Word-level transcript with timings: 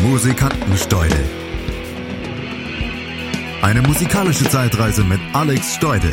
Musikantensteudel. 0.00 1.24
Eine 3.60 3.82
musikalische 3.82 4.48
Zeitreise 4.48 5.04
mit 5.04 5.20
Alex 5.34 5.74
Steudel. 5.74 6.12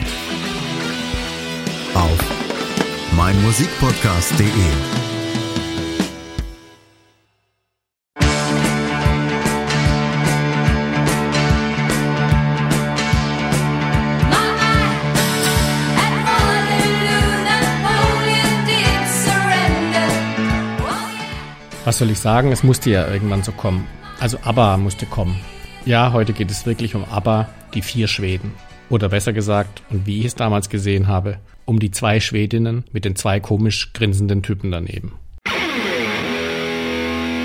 Auf 1.95 2.19
meinmusikpodcast.de. 3.15 5.08
Was 21.89 21.97
soll 21.97 22.11
ich 22.11 22.19
sagen? 22.19 22.51
Es 22.51 22.63
musste 22.63 22.91
ja 22.91 23.11
irgendwann 23.11 23.41
so 23.41 23.51
kommen. 23.51 23.87
Also 24.19 24.37
ABBA 24.43 24.77
musste 24.77 25.07
kommen. 25.07 25.39
Ja, 25.87 26.13
heute 26.13 26.33
geht 26.33 26.51
es 26.51 26.67
wirklich 26.67 26.93
um 26.93 27.03
ABBA, 27.03 27.49
die 27.73 27.81
vier 27.81 28.07
Schweden. 28.07 28.51
Oder 28.91 29.09
besser 29.09 29.33
gesagt, 29.33 29.81
und 29.89 30.05
wie 30.05 30.19
ich 30.19 30.25
es 30.25 30.35
damals 30.35 30.69
gesehen 30.69 31.07
habe, 31.07 31.39
um 31.65 31.79
die 31.79 31.89
zwei 31.89 32.19
Schwedinnen 32.19 32.83
mit 32.91 33.05
den 33.05 33.15
zwei 33.15 33.39
komisch 33.39 33.91
grinsenden 33.93 34.43
Typen 34.43 34.69
daneben. 34.69 35.13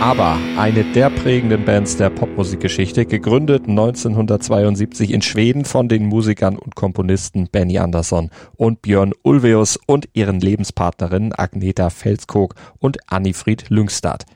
Aber 0.05 0.37
eine 0.59 0.85
der 0.85 1.09
prägenden 1.09 1.65
Bands 1.65 1.97
der 1.97 2.11
Popmusikgeschichte, 2.11 3.07
gegründet 3.07 3.67
1972 3.67 5.11
in 5.11 5.23
Schweden 5.23 5.65
von 5.65 5.89
den 5.89 6.05
Musikern 6.05 6.59
und 6.59 6.75
Komponisten 6.75 7.49
Benny 7.51 7.79
Andersson 7.79 8.29
und 8.57 8.83
Björn 8.83 9.15
Ulveus 9.23 9.79
und 9.87 10.11
ihren 10.13 10.41
Lebenspartnerinnen 10.41 11.33
Agneta 11.33 11.89
Felskog 11.89 12.55
und 12.81 12.99
Annifried 13.11 13.71
Lyngstad. 13.71 14.27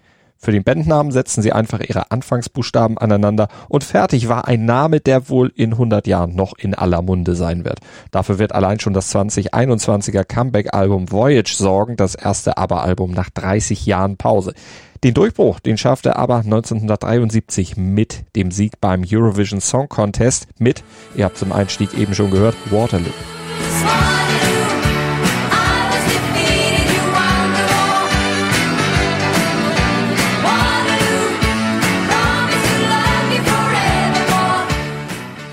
Für 0.41 0.52
den 0.52 0.62
Bandnamen 0.62 1.10
setzen 1.10 1.42
sie 1.42 1.52
einfach 1.52 1.80
ihre 1.80 2.12
Anfangsbuchstaben 2.12 2.97
aneinander 2.97 3.48
und 3.69 3.83
fertig 3.83 4.28
war 4.28 4.47
ein 4.47 4.64
Name, 4.64 5.00
der 5.00 5.28
wohl 5.28 5.53
in 5.56 5.72
100 5.72 6.06
Jahren 6.06 6.36
noch 6.36 6.56
in 6.56 6.75
aller 6.75 7.03
Munde 7.03 7.34
sein 7.34 7.64
wird. 7.64 7.81
Dafür 8.12 8.39
wird 8.39 8.55
allein 8.55 8.78
schon 8.78 8.92
das 8.92 9.12
2021er 9.12 10.22
Comeback-Album 10.22 11.11
Voyage 11.11 11.56
sorgen, 11.56 11.97
das 11.97 12.14
erste 12.14 12.56
ABBA-Album 12.56 13.11
nach 13.11 13.31
30 13.31 13.84
Jahren 13.84 14.16
Pause. 14.16 14.55
Den 15.03 15.14
Durchbruch, 15.14 15.59
den 15.59 15.77
schaffte 15.77 16.14
aber 16.16 16.36
1973 16.36 17.77
mit 17.77 18.25
dem 18.36 18.53
Sieg 18.53 18.81
beim 18.81 19.03
Eurovision 19.05 19.61
Song 19.61 19.89
Contest 19.89 20.47
mit, 20.59 20.84
ihr 21.16 21.25
habt 21.25 21.39
zum 21.39 21.53
Einstieg 21.53 21.98
eben 21.98 22.14
schon 22.14 22.31
gehört, 22.31 22.55
Waterloo. 22.70 23.11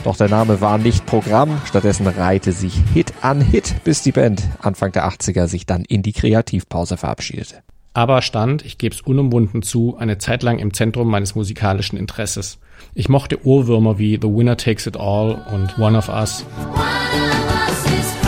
Doch 0.06 0.16
der 0.16 0.30
Name 0.30 0.62
war 0.62 0.78
nicht 0.78 1.06
Programm, 1.06 1.60
stattdessen 1.66 2.08
reihte 2.08 2.54
sich 2.54 2.80
Hit 2.94 3.12
an 3.22 3.42
Hit, 3.42 3.84
bis 3.84 4.04
die 4.04 4.14
Band 4.14 4.44
Anfang 4.62 4.94
der 4.94 5.10
80er 5.10 5.48
sich 5.48 5.66
dann 5.66 5.84
in 5.84 6.04
die 6.04 6.14
Kreativpause 6.14 6.96
verabschiedete 6.96 7.64
aber 7.96 8.22
stand, 8.22 8.66
ich 8.66 8.78
gebe 8.78 8.94
es 8.94 9.00
unumwunden 9.00 9.62
zu, 9.62 9.96
eine 9.98 10.18
Zeit 10.18 10.44
lang 10.44 10.60
im 10.60 10.74
Zentrum 10.74 11.10
meines 11.10 11.34
musikalischen 11.34 11.98
Interesses. 11.98 12.60
Ich 12.94 13.08
mochte 13.08 13.46
Ohrwürmer 13.46 13.98
wie 13.98 14.20
The 14.22 14.28
Winner 14.28 14.58
Takes 14.58 14.86
It 14.86 14.98
All 14.98 15.42
und 15.54 15.80
One 15.80 15.98
of 15.98 16.10
Us. 16.10 16.46
Aber 16.74 18.25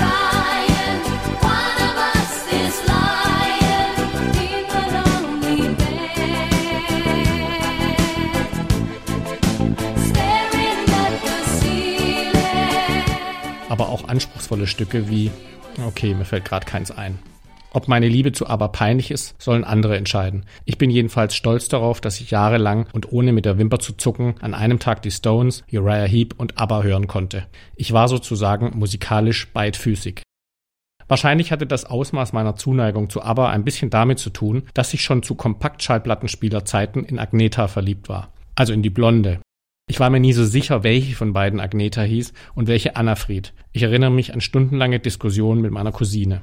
anspruchsvolle 14.47 14.67
Stücke 14.67 15.09
wie, 15.09 15.29
okay, 15.85 16.13
mir 16.13 16.25
fällt 16.25 16.45
gerade 16.45 16.65
keins 16.65 16.91
ein. 16.91 17.19
Ob 17.71 17.89
meine 17.89 18.07
Liebe 18.07 18.31
zu 18.31 18.47
ABBA 18.47 18.69
peinlich 18.69 19.11
ist, 19.11 19.35
sollen 19.39 19.65
andere 19.65 19.97
entscheiden. 19.97 20.45
Ich 20.63 20.77
bin 20.77 20.89
jedenfalls 20.89 21.35
stolz 21.35 21.67
darauf, 21.67 21.99
dass 21.99 22.21
ich 22.21 22.31
jahrelang 22.31 22.87
und 22.93 23.11
ohne 23.11 23.33
mit 23.33 23.45
der 23.45 23.57
Wimper 23.57 23.79
zu 23.79 23.93
zucken 23.93 24.35
an 24.39 24.53
einem 24.53 24.79
Tag 24.79 25.01
die 25.01 25.11
Stones, 25.11 25.63
Uriah 25.71 26.05
Heep 26.05 26.35
und 26.37 26.59
ABBA 26.59 26.83
hören 26.83 27.07
konnte. 27.07 27.45
Ich 27.75 27.91
war 27.91 28.07
sozusagen 28.07 28.71
musikalisch 28.77 29.51
beidfüßig. 29.51 30.23
Wahrscheinlich 31.09 31.51
hatte 31.51 31.67
das 31.67 31.85
Ausmaß 31.85 32.33
meiner 32.33 32.55
Zuneigung 32.55 33.09
zu 33.09 33.21
ABBA 33.21 33.49
ein 33.49 33.65
bisschen 33.65 33.89
damit 33.89 34.19
zu 34.19 34.29
tun, 34.29 34.63
dass 34.73 34.93
ich 34.93 35.03
schon 35.03 35.21
zu 35.21 35.35
Kompaktschallplattenspielerzeiten 35.35 37.03
in 37.03 37.19
Agneta 37.19 37.67
verliebt 37.67 38.07
war. 38.09 38.31
Also 38.55 38.73
in 38.73 38.81
die 38.81 38.89
Blonde. 38.89 39.39
Ich 39.89 40.01
war 40.01 40.09
mir 40.09 40.19
nie 40.19 40.33
so 40.33 40.43
sicher, 40.43 40.83
welche 40.83 41.15
von 41.15 41.31
beiden 41.31 41.61
Agneta 41.61 42.01
hieß 42.01 42.33
und 42.55 42.67
welche 42.67 42.97
Annafried. 42.97 43.53
Ich 43.71 43.83
erinnere 43.83 44.11
mich 44.11 44.33
an 44.33 44.41
stundenlange 44.41 44.99
Diskussionen 44.99 45.61
mit 45.61 45.71
meiner 45.71 45.93
Cousine. 45.93 46.41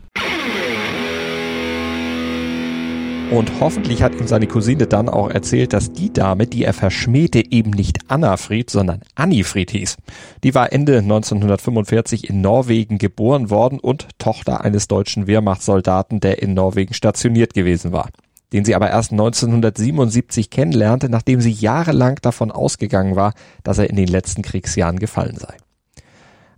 Und 3.30 3.52
hoffentlich 3.60 4.02
hat 4.02 4.14
ihm 4.14 4.26
seine 4.26 4.46
Cousine 4.46 4.86
dann 4.86 5.10
auch 5.10 5.28
erzählt, 5.28 5.74
dass 5.74 5.92
die 5.92 6.10
Dame, 6.10 6.46
die 6.46 6.64
er 6.64 6.72
verschmähte, 6.72 7.42
eben 7.52 7.72
nicht 7.72 8.10
Annafried, 8.10 8.70
sondern 8.70 9.02
Annifried 9.14 9.72
hieß. 9.72 9.98
Die 10.42 10.54
war 10.54 10.72
Ende 10.72 11.00
1945 11.00 12.30
in 12.30 12.40
Norwegen 12.40 12.96
geboren 12.96 13.50
worden 13.50 13.78
und 13.78 14.08
Tochter 14.18 14.62
eines 14.62 14.88
deutschen 14.88 15.26
Wehrmachtssoldaten, 15.26 16.20
der 16.20 16.40
in 16.40 16.54
Norwegen 16.54 16.94
stationiert 16.94 17.52
gewesen 17.52 17.92
war. 17.92 18.08
Den 18.54 18.64
sie 18.64 18.76
aber 18.76 18.88
erst 18.88 19.10
1977 19.10 20.48
kennenlernte, 20.48 21.08
nachdem 21.08 21.40
sie 21.40 21.50
jahrelang 21.50 22.20
davon 22.22 22.52
ausgegangen 22.52 23.16
war, 23.16 23.34
dass 23.64 23.78
er 23.78 23.90
in 23.90 23.96
den 23.96 24.06
letzten 24.06 24.42
Kriegsjahren 24.42 25.00
gefallen 25.00 25.36
sei. 25.36 25.56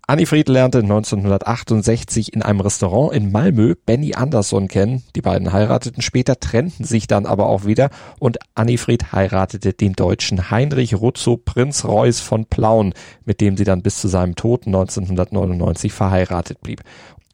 Annifried 0.09 0.49
lernte 0.49 0.81
1968 0.81 2.33
in 2.33 2.43
einem 2.43 2.61
Restaurant 2.61 3.13
in 3.13 3.33
Malmö 3.33 3.75
Benny 3.87 4.15
Andersson 4.15 4.69
kennen. 4.69 5.03
Die 5.17 5.23
beiden 5.23 5.53
heirateten 5.53 6.01
später, 6.01 6.39
trennten 6.39 6.85
sich 6.85 7.09
dann 7.09 7.27
aber 7.27 7.47
auch 7.47 7.65
wieder 7.65 7.91
und 8.21 8.39
Annifried 8.55 9.13
heiratete 9.13 9.73
den 9.73 9.95
Deutschen 9.95 10.51
Heinrich 10.51 10.95
Ruzzo 10.95 11.39
Prinz 11.39 11.85
Reuß 11.85 12.21
von 12.21 12.45
Plauen, 12.45 12.95
mit 13.25 13.41
dem 13.41 13.57
sie 13.57 13.65
dann 13.65 13.83
bis 13.83 14.01
zu 14.01 14.07
seinem 14.07 14.37
Tod 14.37 14.67
1999 14.67 15.93
verheiratet 15.93 16.61
blieb. 16.61 16.83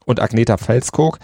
Und 0.06 0.20
Agneta 0.20 0.56
Felskog, 0.56 1.18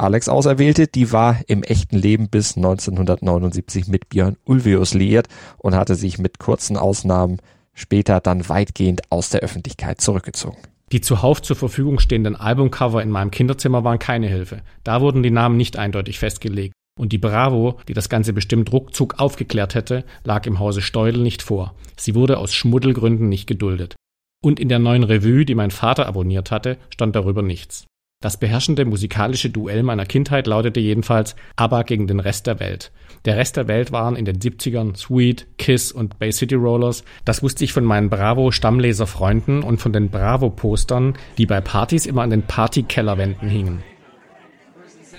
Alex 0.00 0.30
Auserwählte, 0.30 0.86
die 0.86 1.12
war 1.12 1.40
im 1.46 1.62
echten 1.62 1.98
Leben 1.98 2.30
bis 2.30 2.56
1979 2.56 3.86
mit 3.88 4.08
Björn 4.08 4.38
Ulveus 4.46 4.94
liiert 4.94 5.28
und 5.58 5.74
hatte 5.74 5.94
sich 5.94 6.18
mit 6.18 6.38
kurzen 6.38 6.78
Ausnahmen 6.78 7.36
später 7.74 8.20
dann 8.20 8.48
weitgehend 8.48 9.02
aus 9.10 9.28
der 9.28 9.42
Öffentlichkeit 9.42 10.00
zurückgezogen. 10.00 10.56
Die 10.90 11.02
zuhauf 11.02 11.42
zur 11.42 11.54
Verfügung 11.54 11.98
stehenden 11.98 12.34
Albumcover 12.34 13.02
in 13.02 13.10
meinem 13.10 13.30
Kinderzimmer 13.30 13.84
waren 13.84 13.98
keine 13.98 14.26
Hilfe. 14.28 14.62
Da 14.84 15.02
wurden 15.02 15.22
die 15.22 15.30
Namen 15.30 15.58
nicht 15.58 15.76
eindeutig 15.76 16.18
festgelegt. 16.18 16.72
Und 16.98 17.12
die 17.12 17.18
Bravo, 17.18 17.78
die 17.86 17.92
das 17.92 18.08
Ganze 18.08 18.32
bestimmt 18.32 18.72
ruckzuck 18.72 19.20
aufgeklärt 19.20 19.74
hätte, 19.74 20.04
lag 20.24 20.46
im 20.46 20.60
Hause 20.60 20.80
Steudel 20.80 21.20
nicht 21.20 21.42
vor. 21.42 21.74
Sie 21.98 22.14
wurde 22.14 22.38
aus 22.38 22.54
Schmuddelgründen 22.54 23.28
nicht 23.28 23.46
geduldet. 23.46 23.96
Und 24.42 24.60
in 24.60 24.70
der 24.70 24.78
neuen 24.78 25.04
Revue, 25.04 25.44
die 25.44 25.54
mein 25.54 25.70
Vater 25.70 26.06
abonniert 26.06 26.50
hatte, 26.50 26.78
stand 26.88 27.14
darüber 27.14 27.42
nichts. 27.42 27.84
Das 28.22 28.36
beherrschende 28.36 28.84
musikalische 28.84 29.48
Duell 29.48 29.82
meiner 29.82 30.04
Kindheit 30.04 30.46
lautete 30.46 30.78
jedenfalls 30.78 31.36
ABBA 31.56 31.84
gegen 31.84 32.06
den 32.06 32.20
Rest 32.20 32.46
der 32.46 32.60
Welt. 32.60 32.92
Der 33.24 33.38
Rest 33.38 33.56
der 33.56 33.66
Welt 33.66 33.92
waren 33.92 34.14
in 34.14 34.26
den 34.26 34.38
70ern 34.38 34.94
Sweet, 34.94 35.46
Kiss 35.56 35.90
und 35.90 36.18
Bay 36.18 36.30
City 36.30 36.54
Rollers. 36.54 37.02
Das 37.24 37.42
wusste 37.42 37.64
ich 37.64 37.72
von 37.72 37.84
meinen 37.84 38.10
Bravo-Stammleserfreunden 38.10 39.62
und 39.62 39.78
von 39.78 39.94
den 39.94 40.10
Bravo-Postern, 40.10 41.14
die 41.38 41.46
bei 41.46 41.62
Partys 41.62 42.04
immer 42.04 42.20
an 42.20 42.28
den 42.28 42.42
Partykellerwänden 42.42 43.48
hingen. 43.48 43.82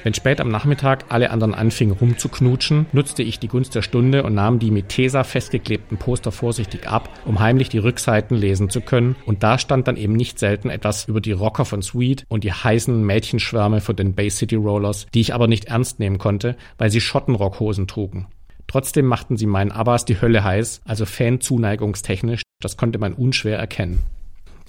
Wenn 0.04 0.14
spät 0.16 0.42
am 0.42 0.50
Nachmittag 0.50 1.06
alle 1.10 1.30
anderen 1.30 1.54
anfingen 1.54 1.96
rumzuknutschen, 1.96 2.88
nutzte 2.92 3.22
ich 3.22 3.40
die 3.40 3.48
Gunst 3.48 3.76
der 3.76 3.84
Stunde 3.84 4.24
und 4.24 4.34
nahm 4.34 4.58
die 4.58 4.72
mit 4.72 4.90
Tesa 4.90 5.24
festgeklebten 5.24 5.98
Poster 5.98 6.32
vorsichtig 6.32 6.88
ab, 6.88 7.10
um 7.26 7.40
heimlich 7.40 7.70
die 7.70 7.78
Rückseiten 7.78 8.36
lesen 8.36 8.70
zu 8.70 8.82
können. 8.82 9.16
Und 9.26 9.44
da 9.44 9.60
stand 9.60 9.88
dann 9.88 9.98
eben 9.98 10.14
nicht 10.14 10.40
selten 10.40 10.70
etwas 10.70 11.08
über 11.08 11.22
die 11.22 11.34
Rocker 11.34 11.66
von 11.66 11.84
Sweet 11.84 12.26
und 12.30 12.44
die 12.44 12.54
heißen 12.54 13.06
Mädchenschwärme 13.06 13.82
von 13.82 13.96
den 13.96 14.14
Bay 14.14 14.30
City 14.30 14.56
Rollers, 14.56 15.06
die 15.14 15.22
ich 15.22 15.34
aber 15.34 15.48
nicht 15.48 15.66
ernst 15.66 16.00
nehmen 16.00 16.18
konnte, 16.18 16.56
weil 16.78 16.90
sie 16.90 17.02
Schottenrockhosen 17.02 17.88
trugen. 17.88 18.28
Trotzdem 18.66 19.06
machten 19.06 19.38
sie 19.38 19.48
meinen 19.48 19.72
Abbas 19.72 20.06
die 20.06 20.20
Hölle 20.20 20.44
heiß, 20.44 20.82
also 20.86 21.06
Fanzuneigungstechnisch, 21.06 22.42
das 22.62 22.78
konnte 22.78 23.00
man 23.00 23.14
unschwer 23.14 23.60
erkennen. 23.60 24.02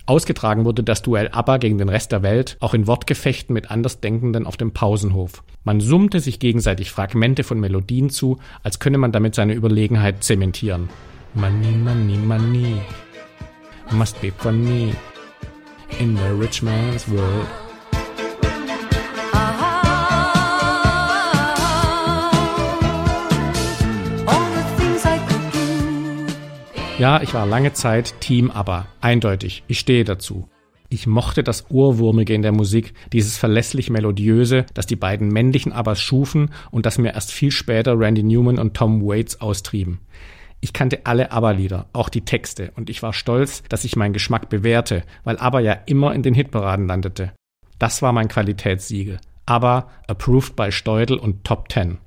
Ausgetragen 0.04 0.64
wurde 0.64 0.82
das 0.82 1.02
Duell 1.02 1.28
ABBA 1.32 1.58
gegen 1.58 1.78
den 1.78 1.88
Rest 1.88 2.10
der 2.12 2.22
Welt 2.22 2.56
auch 2.60 2.75
in 2.75 2.87
Wortgefechten 2.87 3.54
mit 3.54 3.70
Andersdenkenden 3.70 4.46
auf 4.46 4.56
dem 4.56 4.72
Pausenhof. 4.72 5.44
Man 5.64 5.81
summte 5.81 6.19
sich 6.19 6.40
gegenseitig 6.40 6.90
Fragmente 6.90 7.44
von 7.44 7.60
Melodien 7.60 8.10
zu, 8.10 8.38
als 8.62 8.81
könne 8.81 8.99
man 8.99 9.12
damit 9.12 9.34
seine 9.34 9.54
Überlegenheit 9.54 10.25
zementieren. 10.25 10.88
Money, 11.34 11.72
money, 11.72 12.16
money. 12.16 12.81
Must 13.93 14.20
be 14.20 14.32
funny. 14.32 14.93
In 16.00 16.16
the 16.16 16.32
rich 16.38 16.62
man's 16.62 17.08
world. 17.08 17.46
Ja, 27.02 27.20
ich 27.20 27.34
war 27.34 27.46
lange 27.46 27.72
Zeit 27.72 28.20
Team 28.20 28.52
ABBA. 28.52 28.87
Eindeutig. 29.00 29.64
Ich 29.66 29.81
stehe 29.81 30.04
dazu. 30.04 30.49
Ich 30.88 31.08
mochte 31.08 31.43
das 31.43 31.69
Ohrwurmige 31.69 32.32
in 32.32 32.43
der 32.43 32.52
Musik, 32.52 32.94
dieses 33.12 33.37
verlässlich 33.37 33.90
Melodiöse, 33.90 34.66
das 34.72 34.87
die 34.87 34.94
beiden 34.94 35.26
männlichen 35.26 35.72
Abbas 35.72 36.00
schufen 36.00 36.52
und 36.70 36.87
das 36.87 36.99
mir 36.99 37.12
erst 37.12 37.32
viel 37.32 37.50
später 37.50 37.99
Randy 37.99 38.22
Newman 38.22 38.60
und 38.60 38.75
Tom 38.75 39.04
Waits 39.04 39.40
austrieben. 39.40 39.99
Ich 40.60 40.72
kannte 40.72 41.00
alle 41.02 41.32
ABBA-Lieder, 41.32 41.87
auch 41.93 42.08
die 42.08 42.25
Texte, 42.25 42.70
und 42.76 42.88
ich 42.88 43.02
war 43.02 43.12
stolz, 43.12 43.64
dass 43.69 43.84
ich 43.84 43.96
meinen 43.96 44.12
Geschmack 44.12 44.49
bewährte, 44.49 45.02
weil 45.25 45.40
ABBA 45.40 45.58
ja 45.58 45.72
immer 45.87 46.14
in 46.14 46.22
den 46.22 46.34
Hitparaden 46.34 46.87
landete. 46.87 47.32
Das 47.81 48.02
war 48.02 48.12
mein 48.12 48.28
Qualitätssiegel. 48.28 49.19
ABBA, 49.46 49.90
approved 50.06 50.54
by 50.54 50.70
Steudel 50.70 51.19
und 51.19 51.43
Top 51.43 51.69
Ten. 51.69 51.99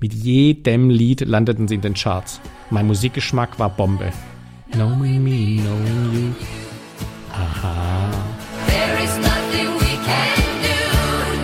Mit 0.00 0.12
jedem 0.14 0.90
Lied 0.90 1.20
landeten 1.22 1.68
sie 1.68 1.76
in 1.76 1.80
den 1.80 1.94
Charts. 1.94 2.40
Mein 2.70 2.86
Musikgeschmack 2.86 3.58
war 3.58 3.70
Bombe. 3.70 4.12
Knowing 4.72 5.22
me, 5.22 5.60
knowing 5.62 6.12
you. 6.14 6.34
Aha. 7.32 8.10
There 8.66 9.04
is 9.04 9.16
nothing 9.18 9.68
we 9.80 9.96
can 10.04 10.38
do, 10.62 10.78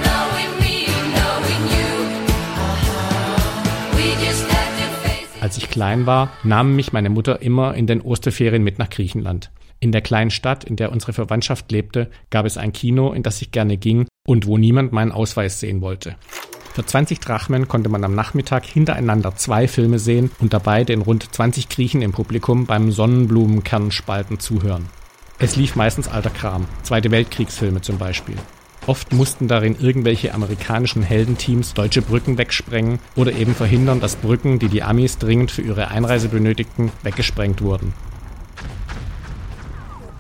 knowing 0.03 0.53
me, 0.61 0.87
knowing 1.15 1.63
you. 1.75 1.89
We 3.97 4.25
just 4.25 4.51
have 4.51 4.73
to 4.81 5.09
face 5.09 5.37
it. 5.37 5.43
Als 5.43 5.59
ich 5.59 5.69
klein 5.69 6.07
war, 6.07 6.31
nahm 6.43 6.75
mich 6.77 6.93
meine 6.93 7.11
Mutter 7.11 7.43
immer 7.43 7.75
in 7.75 7.87
den 7.87 8.01
Osterferien 8.01 8.63
mit 8.63 8.79
nach 8.79 8.91
Griechenland. 8.91 9.51
In 9.81 9.93
der 9.93 10.01
kleinen 10.01 10.31
Stadt, 10.31 10.65
in 10.65 10.77
der 10.77 10.91
unsere 10.91 11.13
Verwandtschaft 11.13 11.71
lebte, 11.71 12.11
gab 12.31 12.47
es 12.47 12.57
ein 12.57 12.73
Kino, 12.73 13.13
in 13.13 13.23
das 13.23 13.41
ich 13.43 13.53
gerne 13.53 13.77
ging 13.77 14.07
und 14.27 14.47
wo 14.47 14.59
niemand 14.59 14.93
meinen 14.93 15.13
Ausweis 15.13 15.61
sehen 15.61 15.81
wollte. 15.81 16.17
Für 16.79 16.87
20 16.87 17.19
Drachmen 17.19 17.67
konnte 17.67 17.89
man 17.89 18.05
am 18.05 18.15
Nachmittag 18.15 18.65
hintereinander 18.65 19.35
zwei 19.35 19.67
Filme 19.67 19.99
sehen 19.99 20.31
und 20.39 20.53
dabei 20.53 20.85
den 20.85 21.03
rund 21.03 21.35
20 21.35 21.69
Griechen 21.69 22.03
im 22.03 22.13
Publikum 22.13 22.67
beim 22.67 22.93
Sonnenblumenkernspalten 22.93 24.39
zuhören. 24.39 24.89
Es 25.41 25.57
lief 25.57 25.75
meistens 25.75 26.07
alter 26.07 26.31
Kram, 26.31 26.67
Zweite 26.85 27.11
Weltkriegsfilme 27.11 27.81
zum 27.81 27.99
Beispiel. 27.99 28.37
Oft 28.87 29.13
mussten 29.13 29.49
darin 29.49 29.75
irgendwelche 29.81 30.33
amerikanischen 30.33 31.03
Heldenteams 31.03 31.75
deutsche 31.75 32.01
Brücken 32.01 32.39
wegsprengen 32.39 33.01
oder 33.17 33.33
eben 33.33 33.57
verhindern, 33.57 33.99
dass 33.99 34.15
Brücken, 34.15 34.61
die 34.61 34.69
die 34.69 34.85
Amis 34.85 35.19
dringend 35.19 35.51
für 35.51 35.63
ihre 35.63 35.89
Einreise 35.89 36.29
benötigten, 36.29 36.93
weggesprengt 37.03 37.61
wurden. 37.61 37.93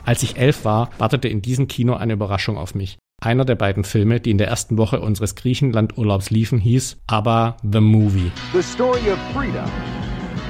Als 0.05 0.25
ich 0.25 0.37
elf 0.37 0.65
war, 0.65 0.91
wartete 0.99 1.29
in 1.29 1.41
diesem 1.41 1.69
Kino 1.69 1.95
eine 1.95 2.15
Überraschung 2.15 2.59
auf 2.59 2.75
mich. 2.75 2.98
Einer 3.21 3.45
der 3.45 3.57
beiden 3.57 3.83
Filme, 3.83 4.21
die 4.21 4.31
in 4.31 4.39
der 4.39 4.47
ersten 4.47 4.79
Woche 4.79 5.01
unseres 5.01 5.35
Griechenland-Urlaubs 5.35 6.31
liefen, 6.31 6.61
hieß 6.61 6.99
aber 7.09 7.57
The 7.69 7.81
Movie. 7.81 8.31
The 8.53 8.63
story 8.63 9.11
of 9.11 9.19
Frida, 9.35 9.69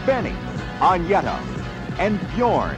Benny, 0.04 0.34
Agneta, 0.78 1.38
and 1.98 2.20
Bjorn. 2.36 2.76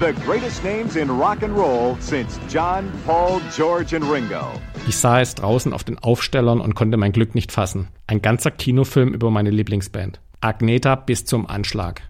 The 0.00 0.14
greatest 0.24 0.64
names 0.64 0.96
in 0.96 1.10
rock 1.10 1.42
and 1.42 1.54
roll 1.54 1.94
since 2.00 2.40
John, 2.50 2.90
Paul, 3.04 3.42
George, 3.54 3.94
and 3.94 4.10
Ringo. 4.10 4.46
Ich 4.86 4.96
sah 4.96 5.20
es 5.20 5.34
draußen 5.34 5.74
auf 5.74 5.84
den 5.84 5.98
Aufstellern 5.98 6.62
und 6.62 6.74
konnte 6.74 6.96
mein 6.96 7.12
Glück 7.12 7.34
nicht 7.34 7.52
fassen. 7.52 7.88
Ein 8.06 8.22
ganzer 8.22 8.50
Kinofilm 8.50 9.12
über 9.12 9.30
meine 9.30 9.50
Lieblingsband. 9.50 10.20
Agneta 10.40 10.94
bis 10.94 11.26
zum 11.26 11.46
Anschlag. 11.46 12.00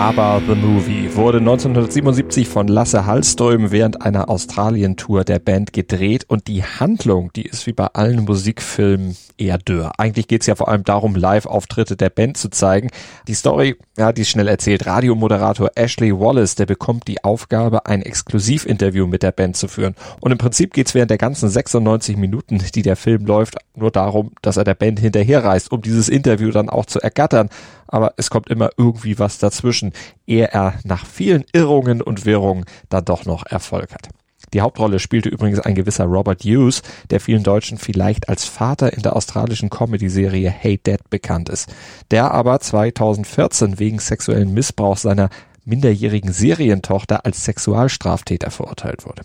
Aber 0.00 0.40
The 0.48 0.54
Movie 0.54 1.14
wurde 1.14 1.40
1977 1.40 2.48
von 2.48 2.68
Lasse 2.68 3.04
Hallström 3.04 3.70
während 3.70 4.00
einer 4.00 4.30
Australien-Tour 4.30 5.24
der 5.24 5.40
Band 5.40 5.74
gedreht 5.74 6.24
und 6.26 6.48
die 6.48 6.64
Handlung, 6.64 7.30
die 7.36 7.42
ist 7.42 7.66
wie 7.66 7.74
bei 7.74 7.84
allen 7.88 8.24
Musikfilmen 8.24 9.14
eher 9.36 9.58
dürr. 9.58 9.92
Eigentlich 9.98 10.26
geht's 10.26 10.46
ja 10.46 10.54
vor 10.54 10.68
allem 10.68 10.84
darum, 10.84 11.16
Live-Auftritte 11.16 11.96
der 11.96 12.08
Band 12.08 12.38
zu 12.38 12.48
zeigen. 12.48 12.88
Die 13.28 13.34
Story, 13.34 13.76
ja, 13.98 14.12
die 14.12 14.22
ist 14.22 14.30
schnell 14.30 14.48
erzählt. 14.48 14.86
Radiomoderator 14.86 15.72
Ashley 15.74 16.18
Wallace, 16.18 16.54
der 16.54 16.64
bekommt 16.64 17.06
die 17.06 17.22
Aufgabe, 17.22 17.84
ein 17.84 18.00
Exklusivinterview 18.00 19.06
mit 19.06 19.22
der 19.22 19.32
Band 19.32 19.58
zu 19.58 19.68
führen. 19.68 19.96
Und 20.20 20.32
im 20.32 20.38
Prinzip 20.38 20.72
geht's 20.72 20.94
während 20.94 21.10
der 21.10 21.18
ganzen 21.18 21.50
96 21.50 22.16
Minuten, 22.16 22.58
die 22.74 22.82
der 22.82 22.96
Film 22.96 23.26
läuft, 23.26 23.56
nur 23.74 23.90
darum, 23.90 24.32
dass 24.40 24.56
er 24.56 24.64
der 24.64 24.74
Band 24.74 24.98
hinterherreist, 24.98 25.70
um 25.70 25.82
dieses 25.82 26.08
Interview 26.08 26.50
dann 26.52 26.70
auch 26.70 26.86
zu 26.86 27.00
ergattern 27.00 27.50
aber 27.90 28.14
es 28.16 28.30
kommt 28.30 28.48
immer 28.48 28.70
irgendwie 28.76 29.18
was 29.18 29.38
dazwischen, 29.38 29.92
ehe 30.26 30.48
er 30.48 30.74
nach 30.84 31.04
vielen 31.06 31.44
Irrungen 31.52 32.00
und 32.00 32.24
Wirrungen 32.24 32.64
dann 32.88 33.04
doch 33.04 33.24
noch 33.24 33.44
Erfolg 33.46 33.92
hat. 33.92 34.08
Die 34.52 34.62
Hauptrolle 34.62 34.98
spielte 34.98 35.28
übrigens 35.28 35.60
ein 35.60 35.74
gewisser 35.74 36.06
Robert 36.06 36.42
Hughes, 36.42 36.82
der 37.10 37.20
vielen 37.20 37.42
Deutschen 37.42 37.78
vielleicht 37.78 38.28
als 38.28 38.44
Vater 38.44 38.92
in 38.92 39.02
der 39.02 39.14
australischen 39.14 39.70
Comedy-Serie 39.70 40.50
Hey 40.50 40.80
Dad 40.82 41.08
bekannt 41.10 41.48
ist, 41.48 41.72
der 42.10 42.32
aber 42.32 42.58
2014 42.58 43.78
wegen 43.78 43.98
sexuellen 43.98 44.52
Missbrauchs 44.52 45.02
seiner 45.02 45.28
minderjährigen 45.64 46.32
Serientochter 46.32 47.24
als 47.24 47.44
Sexualstraftäter 47.44 48.50
verurteilt 48.50 49.06
wurde. 49.06 49.22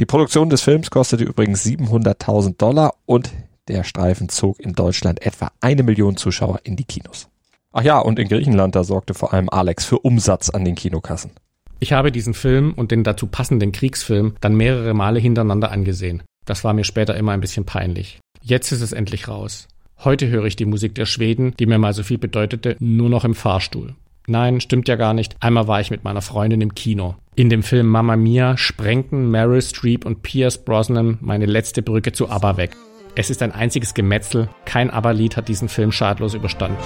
Die 0.00 0.06
Produktion 0.06 0.48
des 0.48 0.62
Films 0.62 0.90
kostete 0.90 1.24
übrigens 1.24 1.64
700.000 1.64 2.56
Dollar 2.56 2.94
und 3.06 3.30
der 3.68 3.84
Streifen 3.84 4.28
zog 4.30 4.58
in 4.58 4.72
Deutschland 4.72 5.24
etwa 5.24 5.52
eine 5.60 5.82
Million 5.82 6.16
Zuschauer 6.16 6.60
in 6.64 6.74
die 6.76 6.84
Kinos. 6.84 7.28
Ach 7.72 7.82
ja, 7.82 7.98
und 8.00 8.18
in 8.18 8.28
Griechenland, 8.28 8.74
da 8.74 8.82
sorgte 8.82 9.14
vor 9.14 9.32
allem 9.32 9.48
Alex 9.48 9.84
für 9.84 10.00
Umsatz 10.00 10.50
an 10.50 10.64
den 10.64 10.74
Kinokassen. 10.74 11.30
Ich 11.78 11.92
habe 11.92 12.10
diesen 12.12 12.34
Film 12.34 12.74
und 12.74 12.90
den 12.90 13.04
dazu 13.04 13.26
passenden 13.26 13.72
Kriegsfilm 13.72 14.34
dann 14.40 14.56
mehrere 14.56 14.92
Male 14.92 15.20
hintereinander 15.20 15.70
angesehen. 15.70 16.22
Das 16.44 16.64
war 16.64 16.74
mir 16.74 16.84
später 16.84 17.16
immer 17.16 17.32
ein 17.32 17.40
bisschen 17.40 17.64
peinlich. 17.64 18.18
Jetzt 18.42 18.72
ist 18.72 18.80
es 18.80 18.92
endlich 18.92 19.28
raus. 19.28 19.68
Heute 20.02 20.28
höre 20.28 20.46
ich 20.46 20.56
die 20.56 20.64
Musik 20.64 20.94
der 20.94 21.06
Schweden, 21.06 21.54
die 21.58 21.66
mir 21.66 21.78
mal 21.78 21.92
so 21.92 22.02
viel 22.02 22.18
bedeutete, 22.18 22.76
nur 22.80 23.08
noch 23.08 23.24
im 23.24 23.34
Fahrstuhl. 23.34 23.94
Nein, 24.26 24.60
stimmt 24.60 24.88
ja 24.88 24.96
gar 24.96 25.14
nicht. 25.14 25.36
Einmal 25.40 25.68
war 25.68 25.80
ich 25.80 25.90
mit 25.90 26.04
meiner 26.04 26.22
Freundin 26.22 26.60
im 26.60 26.74
Kino. 26.74 27.16
In 27.34 27.50
dem 27.50 27.62
Film 27.62 27.86
Mamma 27.86 28.16
Mia 28.16 28.56
sprengten 28.56 29.30
Meryl 29.30 29.62
Streep 29.62 30.04
und 30.04 30.22
Pierce 30.22 30.58
Brosnan 30.58 31.18
meine 31.20 31.46
letzte 31.46 31.82
Brücke 31.82 32.12
zu 32.12 32.28
ABBA 32.28 32.56
weg. 32.56 32.76
Es 33.14 33.30
ist 33.30 33.42
ein 33.42 33.52
einziges 33.52 33.94
Gemetzel. 33.94 34.48
Kein 34.64 34.90
ABBA-Lied 34.90 35.36
hat 35.36 35.48
diesen 35.48 35.68
Film 35.68 35.92
schadlos 35.92 36.34
überstanden. 36.34 36.78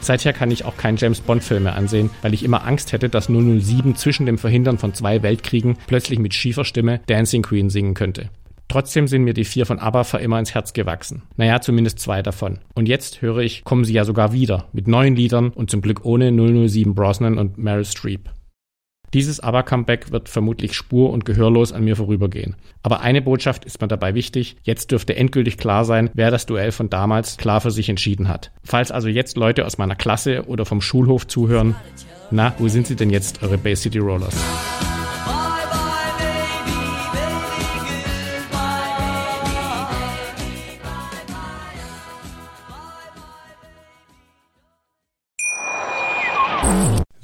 Seither 0.00 0.32
kann 0.32 0.50
ich 0.50 0.64
auch 0.64 0.76
keinen 0.76 0.96
James 0.96 1.20
Bond-Film 1.20 1.64
mehr 1.64 1.76
ansehen, 1.76 2.10
weil 2.22 2.34
ich 2.34 2.42
immer 2.42 2.66
Angst 2.66 2.92
hätte, 2.92 3.08
dass 3.08 3.26
007 3.26 3.96
zwischen 3.96 4.26
dem 4.26 4.38
Verhindern 4.38 4.78
von 4.78 4.94
zwei 4.94 5.22
Weltkriegen 5.22 5.76
plötzlich 5.86 6.18
mit 6.18 6.34
schiefer 6.34 6.64
Stimme 6.64 7.00
Dancing 7.06 7.42
Queen 7.42 7.70
singen 7.70 7.94
könnte. 7.94 8.30
Trotzdem 8.68 9.08
sind 9.08 9.24
mir 9.24 9.34
die 9.34 9.44
vier 9.44 9.66
von 9.66 9.80
ABBA 9.80 10.04
für 10.04 10.18
immer 10.18 10.38
ins 10.38 10.54
Herz 10.54 10.72
gewachsen. 10.72 11.22
Naja, 11.36 11.60
zumindest 11.60 11.98
zwei 11.98 12.22
davon. 12.22 12.60
Und 12.74 12.86
jetzt 12.86 13.20
höre 13.20 13.38
ich, 13.38 13.64
kommen 13.64 13.84
sie 13.84 13.92
ja 13.92 14.04
sogar 14.04 14.32
wieder, 14.32 14.68
mit 14.72 14.86
neuen 14.86 15.16
Liedern 15.16 15.48
und 15.48 15.70
zum 15.70 15.80
Glück 15.80 16.04
ohne 16.04 16.30
007 16.30 16.94
Brosnan 16.94 17.36
und 17.36 17.58
Meryl 17.58 17.84
Streep. 17.84 18.30
Dieses 19.12 19.40
ABBA-Comeback 19.40 20.12
wird 20.12 20.28
vermutlich 20.28 20.74
spur- 20.74 21.10
und 21.10 21.24
gehörlos 21.24 21.72
an 21.72 21.84
mir 21.84 21.96
vorübergehen. 21.96 22.54
Aber 22.82 23.00
eine 23.00 23.22
Botschaft 23.22 23.64
ist 23.64 23.80
mir 23.80 23.88
dabei 23.88 24.14
wichtig. 24.14 24.56
Jetzt 24.62 24.92
dürfte 24.92 25.16
endgültig 25.16 25.58
klar 25.58 25.84
sein, 25.84 26.10
wer 26.14 26.30
das 26.30 26.46
Duell 26.46 26.70
von 26.70 26.90
damals 26.90 27.36
klar 27.36 27.60
für 27.60 27.70
sich 27.70 27.88
entschieden 27.88 28.28
hat. 28.28 28.52
Falls 28.62 28.92
also 28.92 29.08
jetzt 29.08 29.36
Leute 29.36 29.66
aus 29.66 29.78
meiner 29.78 29.96
Klasse 29.96 30.44
oder 30.46 30.64
vom 30.64 30.80
Schulhof 30.80 31.26
zuhören, 31.26 31.74
na, 32.30 32.54
wo 32.58 32.68
sind 32.68 32.86
sie 32.86 32.94
denn 32.94 33.10
jetzt, 33.10 33.42
eure 33.42 33.58
Bay 33.58 33.74
City 33.74 33.98
Rollers? 33.98 34.36